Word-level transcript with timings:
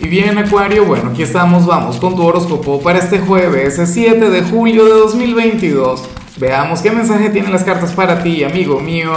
Y 0.00 0.06
bien 0.06 0.38
Acuario, 0.38 0.84
bueno, 0.84 1.10
aquí 1.10 1.24
estamos, 1.24 1.66
vamos 1.66 1.96
con 1.96 2.14
tu 2.14 2.22
horóscopo 2.22 2.80
para 2.80 3.00
este 3.00 3.18
jueves, 3.18 3.80
7 3.84 4.30
de 4.30 4.42
julio 4.42 4.84
de 4.84 4.92
2022. 4.92 6.08
Veamos 6.38 6.82
qué 6.82 6.92
mensaje 6.92 7.30
tienen 7.30 7.50
las 7.50 7.64
cartas 7.64 7.94
para 7.94 8.22
ti, 8.22 8.44
amigo 8.44 8.78
mío. 8.78 9.10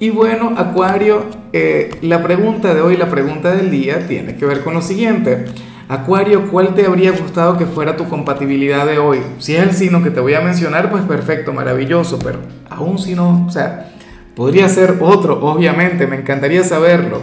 Y 0.00 0.08
bueno, 0.08 0.54
Acuario, 0.56 1.26
eh, 1.52 1.90
la 2.00 2.22
pregunta 2.22 2.72
de 2.72 2.80
hoy, 2.80 2.96
la 2.96 3.10
pregunta 3.10 3.54
del 3.54 3.70
día, 3.70 4.06
tiene 4.08 4.36
que 4.36 4.46
ver 4.46 4.64
con 4.64 4.72
lo 4.72 4.80
siguiente. 4.80 5.44
Acuario, 5.86 6.50
¿cuál 6.50 6.74
te 6.74 6.86
habría 6.86 7.10
gustado 7.10 7.58
que 7.58 7.66
fuera 7.66 7.94
tu 7.94 8.08
compatibilidad 8.08 8.86
de 8.86 8.98
hoy? 8.98 9.18
Si 9.38 9.54
es 9.54 9.62
el 9.62 9.72
signo 9.74 10.02
que 10.02 10.10
te 10.10 10.20
voy 10.20 10.32
a 10.32 10.40
mencionar, 10.40 10.90
pues 10.90 11.04
perfecto, 11.04 11.52
maravilloso, 11.52 12.18
pero 12.18 12.38
aún 12.70 12.98
si 12.98 13.14
no, 13.14 13.44
o 13.46 13.50
sea, 13.50 13.90
podría 14.34 14.66
ser 14.70 14.96
otro, 14.98 15.38
obviamente, 15.42 16.06
me 16.06 16.16
encantaría 16.16 16.64
saberlo. 16.64 17.20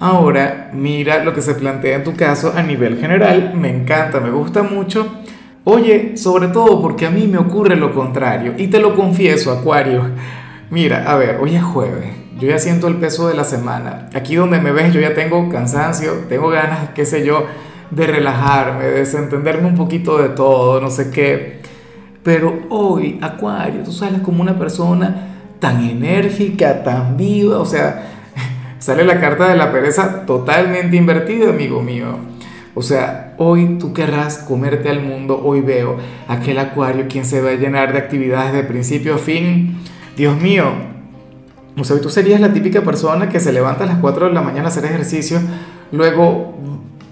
Ahora, 0.00 0.70
mira 0.72 1.24
lo 1.24 1.34
que 1.34 1.42
se 1.42 1.54
plantea 1.54 1.96
en 1.96 2.04
tu 2.04 2.14
caso 2.14 2.52
a 2.56 2.62
nivel 2.62 2.98
general, 2.98 3.52
me 3.54 3.68
encanta, 3.68 4.20
me 4.20 4.30
gusta 4.30 4.62
mucho. 4.62 5.08
Oye, 5.64 6.16
sobre 6.16 6.48
todo 6.48 6.80
porque 6.80 7.06
a 7.06 7.10
mí 7.10 7.26
me 7.26 7.38
ocurre 7.38 7.74
lo 7.74 7.92
contrario, 7.92 8.54
y 8.56 8.68
te 8.68 8.78
lo 8.78 8.94
confieso, 8.94 9.52
Acuario. 9.52 10.02
Mira, 10.70 11.10
a 11.10 11.16
ver, 11.16 11.38
hoy 11.40 11.56
es 11.56 11.64
jueves, 11.64 12.12
yo 12.38 12.48
ya 12.48 12.58
siento 12.58 12.86
el 12.86 12.96
peso 12.96 13.26
de 13.28 13.34
la 13.34 13.42
semana. 13.42 14.08
Aquí 14.14 14.36
donde 14.36 14.60
me 14.60 14.70
ves, 14.70 14.94
yo 14.94 15.00
ya 15.00 15.14
tengo 15.14 15.48
cansancio, 15.48 16.12
tengo 16.28 16.48
ganas, 16.48 16.90
qué 16.94 17.04
sé 17.04 17.24
yo, 17.24 17.46
de 17.90 18.06
relajarme, 18.06 18.84
de 18.84 19.00
desentenderme 19.00 19.66
un 19.66 19.74
poquito 19.74 20.18
de 20.18 20.28
todo, 20.28 20.80
no 20.80 20.90
sé 20.90 21.10
qué. 21.10 21.60
Pero 22.22 22.66
hoy, 22.68 23.18
Acuario, 23.20 23.82
tú 23.82 23.90
sales 23.90 24.20
como 24.20 24.42
una 24.42 24.58
persona 24.58 25.28
tan 25.58 25.82
enérgica, 25.82 26.84
tan 26.84 27.16
viva, 27.16 27.58
o 27.58 27.66
sea, 27.66 28.17
Sale 28.78 29.04
la 29.04 29.20
carta 29.20 29.48
de 29.48 29.56
la 29.56 29.72
pereza 29.72 30.24
totalmente 30.24 30.96
invertida, 30.96 31.50
amigo 31.50 31.82
mío. 31.82 32.18
O 32.74 32.82
sea, 32.82 33.34
hoy 33.38 33.76
tú 33.78 33.92
querrás 33.92 34.38
comerte 34.38 34.88
al 34.88 35.02
mundo, 35.02 35.40
hoy 35.42 35.62
veo 35.62 35.96
aquel 36.28 36.58
acuario 36.58 37.06
quien 37.08 37.24
se 37.24 37.40
va 37.40 37.50
a 37.50 37.54
llenar 37.54 37.92
de 37.92 37.98
actividades 37.98 38.52
de 38.52 38.62
principio 38.62 39.16
a 39.16 39.18
fin. 39.18 39.78
Dios 40.16 40.40
mío, 40.40 40.66
o 41.76 41.84
sea, 41.84 42.00
tú 42.00 42.08
serías 42.08 42.40
la 42.40 42.52
típica 42.52 42.82
persona 42.82 43.28
que 43.28 43.40
se 43.40 43.52
levanta 43.52 43.84
a 43.84 43.88
las 43.88 43.98
4 43.98 44.28
de 44.28 44.32
la 44.32 44.42
mañana 44.42 44.66
a 44.66 44.68
hacer 44.68 44.84
ejercicio, 44.84 45.40
luego 45.90 46.54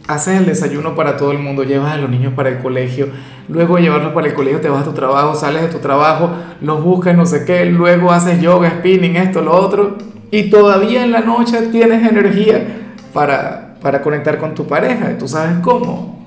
haces 0.07 0.39
el 0.39 0.47
desayuno 0.47 0.95
para 0.95 1.17
todo 1.17 1.33
el 1.33 1.39
mundo, 1.39 1.65
llevas 1.65 1.93
a 1.93 1.97
los 1.97 2.11
niños 2.11 2.33
para 2.35 2.49
el 2.49 2.59
colegio, 2.59 3.09
luego 3.49 3.79
llevarlos 3.79 4.13
para 4.13 4.29
el 4.29 4.35
colegio 4.35 4.61
te 4.61 4.69
vas 4.69 4.83
a 4.83 4.85
tu 4.85 4.93
trabajo, 4.93 5.35
sales 5.35 5.63
de 5.63 5.69
tu 5.69 5.79
trabajo, 5.79 6.31
los 6.61 6.83
buscas, 6.83 7.17
no 7.17 7.27
sé 7.27 7.45
qué, 7.45 7.67
luego 7.67 8.13
haces 8.13 8.41
yoga, 8.41 8.71
spinning, 8.71 9.17
esto, 9.17 9.43
lo 9.43 9.53
otro, 9.53 9.97
y 10.31 10.51
todavía 10.51 11.05
en 11.05 11.13
la 11.13 11.21
noche 11.21 11.63
tienes 11.73 12.09
energía 12.09 12.65
para, 13.13 13.77
para 13.81 14.03
conectar 14.03 14.39
con 14.39 14.55
tu 14.55 14.67
pareja, 14.67 15.17
tú 15.19 15.29
sabes 15.29 15.59
cómo. 15.63 16.27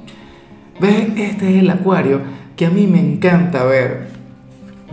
¿Ves? 0.80 1.10
Este 1.18 1.56
es 1.56 1.62
el 1.62 1.70
acuario 1.70 2.22
que 2.56 2.66
a 2.66 2.70
mí 2.70 2.88
me 2.88 3.00
encanta 3.00 3.64
ver. 3.64 4.08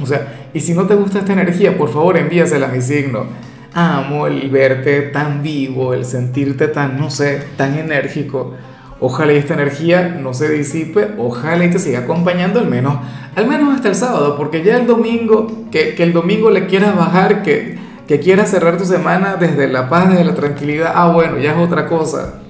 O 0.00 0.06
sea, 0.06 0.50
y 0.52 0.60
si 0.60 0.74
no 0.74 0.84
te 0.86 0.94
gusta 0.94 1.20
esta 1.20 1.32
energía, 1.32 1.76
por 1.76 1.88
favor 1.88 2.16
envíasela 2.16 2.66
a 2.66 2.70
mi 2.70 2.80
signo. 2.80 3.26
Amo 3.72 4.26
el 4.26 4.50
verte 4.50 5.02
tan 5.02 5.42
vivo, 5.42 5.94
el 5.94 6.04
sentirte 6.04 6.68
tan, 6.68 6.98
no 6.98 7.10
sé, 7.10 7.42
tan 7.56 7.78
enérgico. 7.78 8.54
Ojalá 8.98 9.32
esta 9.32 9.54
energía 9.54 10.16
no 10.20 10.32
se 10.32 10.48
disipe, 10.48 11.08
ojalá 11.18 11.66
y 11.66 11.70
te 11.70 11.78
siga 11.78 12.00
acompañando 12.00 12.60
al 12.60 12.68
menos, 12.68 12.98
al 13.34 13.46
menos 13.46 13.74
hasta 13.74 13.88
el 13.88 13.94
sábado, 13.94 14.36
porque 14.38 14.62
ya 14.62 14.76
el 14.76 14.86
domingo, 14.86 15.66
que, 15.70 15.94
el 15.98 16.14
domingo 16.14 16.50
le 16.50 16.66
quieras 16.66 16.96
bajar, 16.96 17.42
que, 17.42 17.76
que 18.08 18.20
quieras 18.20 18.50
cerrar 18.50 18.78
tu 18.78 18.86
semana 18.86 19.36
desde 19.36 19.68
la 19.68 19.90
paz, 19.90 20.08
desde 20.08 20.24
la 20.24 20.34
tranquilidad, 20.34 20.92
ah, 20.94 21.12
bueno, 21.12 21.38
ya 21.38 21.52
es 21.52 21.58
otra 21.58 21.86
cosa. 21.86 22.40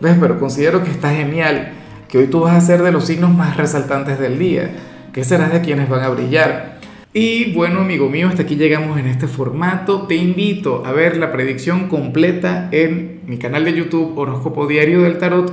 ¿Ves? 0.00 0.16
Pero 0.20 0.38
considero 0.38 0.84
que 0.84 0.90
está 0.90 1.10
genial, 1.10 1.72
que 2.08 2.18
hoy 2.18 2.26
tú 2.28 2.40
vas 2.40 2.56
a 2.56 2.60
ser 2.60 2.82
de 2.82 2.92
los 2.92 3.04
signos 3.04 3.34
más 3.34 3.56
resaltantes 3.56 4.20
del 4.20 4.38
día, 4.38 4.70
que 5.12 5.24
serás 5.24 5.52
de 5.52 5.62
quienes 5.62 5.88
van 5.88 6.04
a 6.04 6.10
brillar. 6.10 6.80
Y 7.12 7.52
bueno, 7.52 7.80
amigo 7.80 8.08
mío, 8.08 8.28
hasta 8.28 8.42
aquí 8.42 8.56
llegamos 8.56 8.98
en 8.98 9.06
este 9.06 9.26
formato. 9.26 10.06
Te 10.06 10.14
invito 10.14 10.84
a 10.86 10.92
ver 10.92 11.18
la 11.18 11.30
predicción 11.30 11.88
completa 11.88 12.68
en 12.72 13.20
mi 13.26 13.36
canal 13.36 13.64
de 13.64 13.74
YouTube 13.74 14.16
Horóscopo 14.16 14.66
Diario 14.66 15.02
del 15.02 15.18
Tarot 15.18 15.52